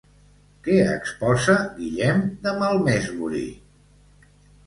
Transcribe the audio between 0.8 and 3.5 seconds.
exposa Guillem de Malmesbury?